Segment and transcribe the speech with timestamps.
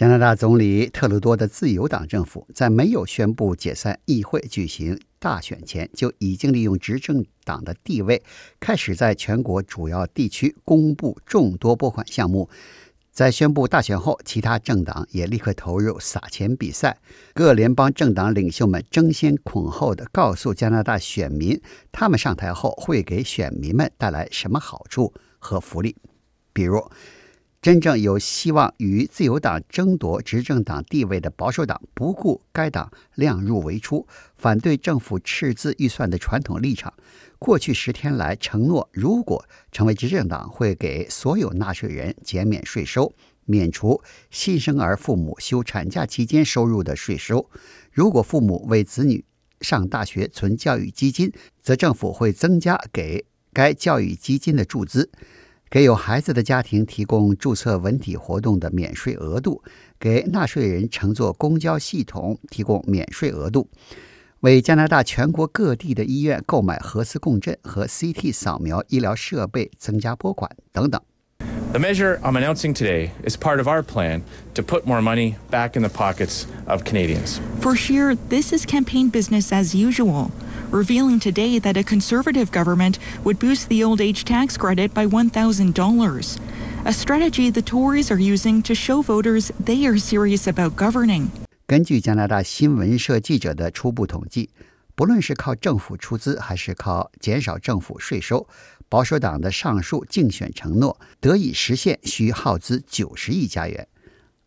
[0.00, 8.22] 加拿大总理特鲁多的自由党政府在没有宣布解散议会、举行大选前，就已经利用执政党的地位，
[8.58, 12.48] 开始在全国主要地区公布众多拨款项目。
[13.12, 16.96] 在宣布大选后，其他政党也立刻投入撒钱比赛。
[17.34, 21.60] 各联邦政党领袖们争先恐后地告诉加拿大选民，
[21.92, 25.94] 他们上台后会给选民们带来什么好处和福利，
[26.54, 26.90] 比如。
[27.62, 36.90] 真正有希望与自由党争夺执政党地位的保守党，不顾该党量入为出、反对政府赤字预算的传统立场，
[37.38, 43.12] 过去十天来承诺，如果成为执政党，会给所有纳税人减免税收，
[43.44, 47.46] 免除新生儿父母休产假期间收入的税收；
[47.92, 49.22] 如果父母为子女
[49.60, 55.10] 上大学存教育基金，则政府会增加给该教育基金的注资。
[55.69, 59.61] 给有孩子的家庭提供注册文体活动的免税额度，
[59.99, 63.67] 给纳税人乘坐公交系统提供免税额度，
[64.41, 71.01] 为加拿大全国各地的医院购买核磁共振和 CT 扫描医疗设备增加拨款等等。
[71.71, 74.21] The measure I'm announcing today is part of our plan
[74.53, 77.39] to put more money back in the pockets of Canadians.
[77.59, 80.29] For Scheer, this is campaign business as usual.
[80.71, 86.37] revealing today that a conservative government would boost the old age tax credit by $1,000,
[86.85, 91.27] a strategy the Tories are using to show voters they are serious about governing.
[91.67, 94.49] 根据加拿大新闻社记者的初步统计，
[94.93, 98.47] 不论是靠政府出资，还是靠减少政府税收，
[98.87, 103.87] 保守党的上述竞选承诺得以实现，需耗资九十亿加元。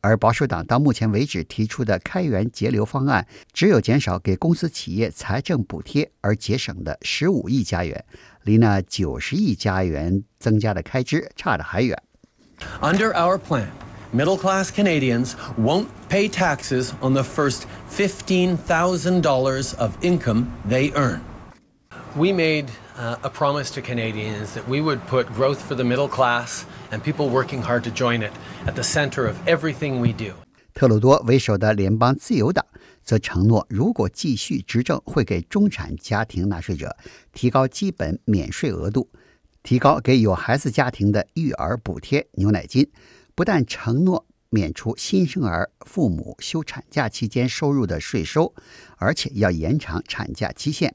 [0.00, 8.04] 而保守党到目前为止提出的开源节流方案，只有减少给公司企业财政补贴而节省的十五亿加元，
[8.44, 12.00] 离那九十亿加元增加的开支差得还远。
[12.80, 13.68] Under our plan,
[14.14, 20.92] middle class Canadians won't pay taxes on the first fifteen thousand dollars of income they
[20.92, 21.20] earn.
[22.16, 22.66] We made
[23.00, 27.02] uh, a promise to Canadians that we would put growth for the middle class and
[27.02, 28.32] people working hard to join it
[28.66, 30.34] at the center of everything we do.
[30.74, 32.64] 特鲁多为首的联邦自由党
[33.02, 36.96] 则承诺，如果继续执政，会给中产家庭纳税者
[37.32, 39.08] 提高基本免税额度，
[39.62, 42.88] 提高给有孩子家庭的育儿补贴、牛奶金。
[43.34, 48.54] 不但承诺免除新生儿父母休产假期间收入的税收，
[48.98, 50.94] 而且要延长产假期限。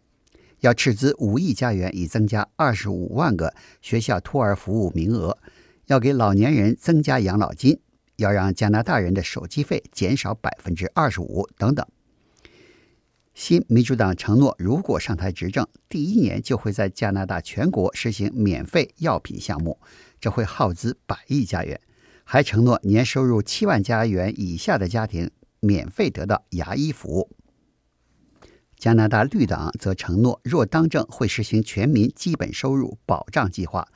[0.62, 5.38] 要斥资五亿加元，以增加二十五万个学校托儿服务名额；
[5.88, 7.78] 要给老年人增加养老金；
[8.16, 11.86] 要让加拿大人的手机费减少百分之二十五等等。
[13.34, 19.78] 新民主党承诺，如果上台执政，第一年就会在加拿大全国实行免费药品项目，
[20.22, 21.78] 这会耗资百亿加元；
[22.24, 25.30] 还承诺年收入七万加元以下的家庭
[25.60, 27.30] 免费得到牙医服务。
[28.78, 33.88] 加拿大绿党则承诺，若当政会实行全民基本收入保障计划。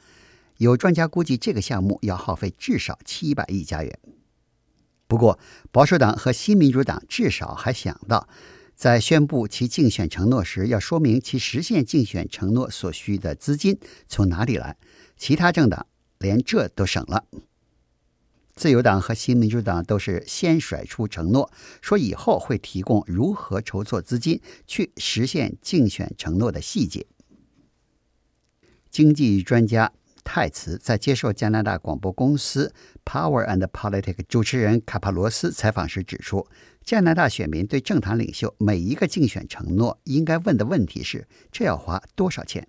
[0.57, 3.99] 有专家估计，这个项目要耗费至少七百亿加元。
[5.07, 5.39] 不过，
[5.71, 8.27] 保守党和新民主党至少还想到，
[8.75, 14.77] 在宣布其竞选承诺时，要说明其实现竞选承诺所需的资金从哪里来。
[15.17, 15.85] 其他政党
[16.19, 17.25] 连这都省了。
[18.59, 21.49] 自由党和新民主党都是先甩出承诺，
[21.81, 27.07] 说以后会提供如何筹措资金去实现竞选承诺的细节。
[28.91, 29.93] 经济专家
[30.25, 32.73] 泰茨在接受加拿大广播公司
[33.05, 36.45] Power and Politics 主持人卡帕罗斯采访时指出，
[36.83, 42.67] 加拿大选民对政坛领袖每一个竞选承诺应该问的问题是：这要花多少钱？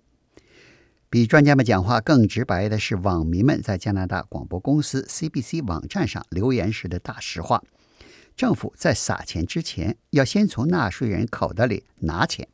[1.11, 7.61] 比专家们讲话更直白的是，网民们在加拿大广播公司 CBC 网站上留言时的大实话：
[8.37, 12.47] 政府在撒钱之前，要先从纳税人口袋里拿钱。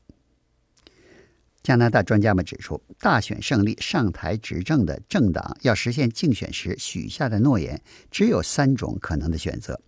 [1.61, 7.79] 加拿大专家们指出，大选胜利上台执政的政党要实现竞选时许下的诺言，
[8.09, 9.79] 只有三种可能的选择：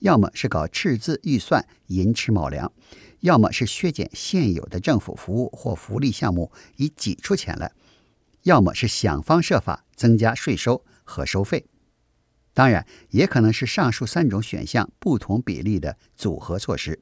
[0.00, 2.70] 要么是搞赤字预算，寅吃卯粮；
[3.20, 7.72] 要么是削减现有的政府服务或福利项目，以挤出钱来。
[8.42, 11.66] 要么是想方设法增加税收和收费，
[12.54, 17.00] 当然也可能是上述三种选项不同比例的组合措施。